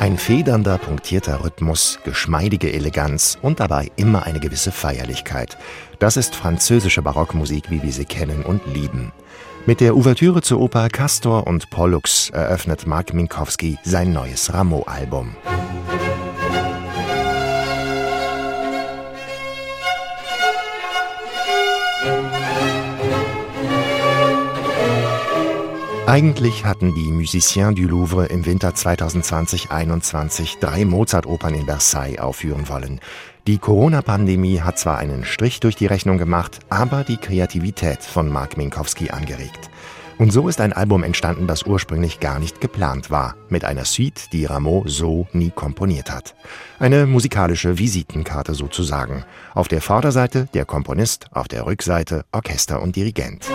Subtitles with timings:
[0.00, 5.58] Ein federnder, punktierter Rhythmus, geschmeidige Eleganz und dabei immer eine gewisse Feierlichkeit.
[5.98, 9.12] Das ist französische Barockmusik, wie wir sie kennen und lieben.
[9.66, 15.36] Mit der Ouvertüre zur Oper Castor und Pollux eröffnet Mark Minkowski sein neues Rameau-Album.
[26.08, 33.00] Eigentlich hatten die Musiciens du Louvre im Winter 2020-21 drei Mozart-Opern in Versailles aufführen wollen.
[33.46, 38.56] Die Corona-Pandemie hat zwar einen Strich durch die Rechnung gemacht, aber die Kreativität von Mark
[38.56, 39.68] Minkowski angeregt.
[40.16, 44.32] Und so ist ein Album entstanden, das ursprünglich gar nicht geplant war, mit einer Suite,
[44.32, 46.34] die Rameau so nie komponiert hat.
[46.78, 49.26] Eine musikalische Visitenkarte sozusagen.
[49.54, 53.50] Auf der Vorderseite der Komponist, auf der Rückseite Orchester und Dirigent.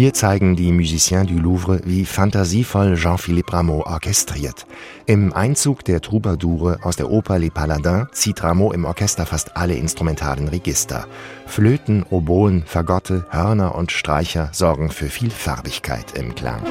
[0.00, 4.64] Hier zeigen die Musiciens du Louvre, wie fantasievoll Jean-Philippe Rameau orchestriert.
[5.04, 9.74] Im Einzug der Troubadoure aus der Oper Les Paladins zieht Rameau im Orchester fast alle
[9.74, 11.06] instrumentalen Register.
[11.44, 16.62] Flöten, Oboen, Fagotte, Hörner und Streicher sorgen für viel Farbigkeit im Klang.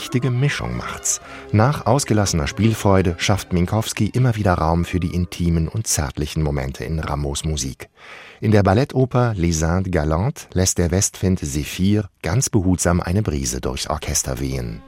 [0.00, 1.20] Richtige Mischung macht's.
[1.52, 7.00] Nach ausgelassener Spielfreude schafft Minkowski immer wieder Raum für die intimen und zärtlichen Momente in
[7.00, 7.90] Ramos Musik.
[8.40, 13.88] In der Ballettoper Les Indes Galantes lässt der Westwind Sephir ganz behutsam eine Brise durchs
[13.88, 14.80] Orchester wehen.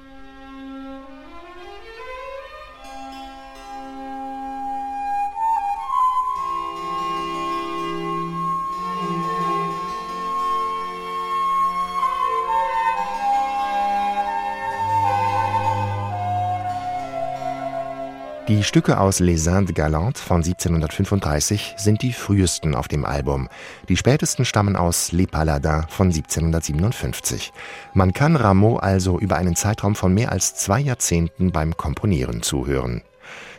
[18.49, 23.49] Die Stücke aus Les Indes Galantes von 1735 sind die frühesten auf dem Album.
[23.89, 27.53] Die spätesten stammen aus Les Paladins von 1757.
[27.95, 33.03] Man kann Rameau also über einen Zeitraum von mehr als zwei Jahrzehnten beim Komponieren zuhören.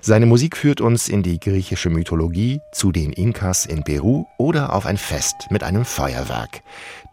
[0.02, 4.86] Seine Musik führt uns in die griechische Mythologie, zu den Inkas in Peru oder auf
[4.86, 6.62] ein Fest mit einem Feuerwerk.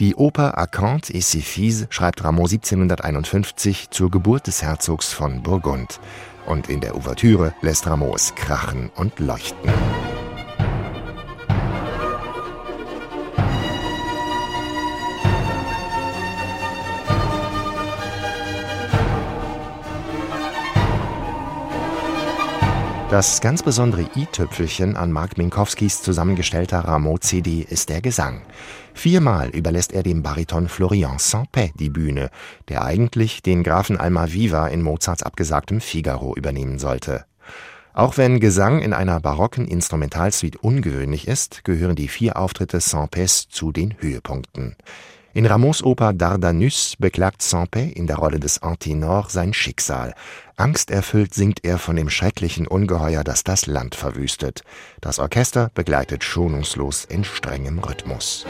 [0.01, 6.01] Die Oper Acanthe et fils schreibt Rameau 1751 zur Geburt des Herzogs von Burgund
[6.51, 9.71] und in der Ouvertüre lässt Rameau es krachen und leuchten.
[23.11, 28.43] Das ganz besondere i-Tüpfelchen an Mark Minkowskis zusammengestellter Rameau-CD ist der Gesang.
[28.95, 32.31] Viermal überlässt er dem Bariton Florian Sampé die Bühne,
[32.69, 37.25] der eigentlich den Grafen Almaviva in Mozarts abgesagtem Figaro übernehmen sollte.
[37.95, 43.73] Auch wenn Gesang in einer barocken Instrumentalsuite ungewöhnlich ist, gehören die vier Auftritte Sampés zu
[43.73, 44.77] den Höhepunkten.
[45.33, 50.13] In Rameaus Oper Dardanus beklagt Sampé in der Rolle des Antinor sein Schicksal.
[50.57, 54.65] Angsterfüllt singt er von dem schrecklichen Ungeheuer, das das Land verwüstet.
[55.01, 58.45] Das Orchester begleitet schonungslos in strengem Rhythmus.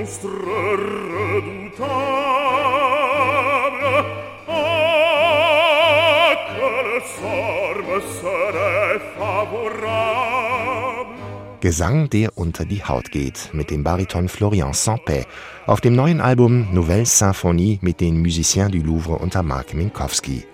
[0.00, 0.30] Monstre
[11.60, 15.26] Gesang, der unter die Haut geht, mit dem Bariton Florian Sampé
[15.66, 20.44] auf dem neuen Album Nouvelle Symphonie mit den Musiciens du Louvre unter Mark Minkowski.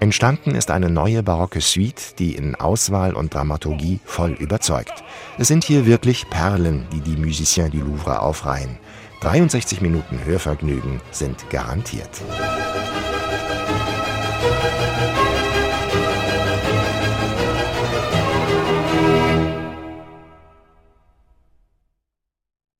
[0.00, 5.02] Entstanden ist eine neue barocke Suite, die in Auswahl und Dramaturgie voll überzeugt.
[5.38, 8.76] Es sind hier wirklich Perlen, die die Musiciens du Louvre aufreihen.
[9.22, 12.20] 63 Minuten Hörvergnügen sind garantiert.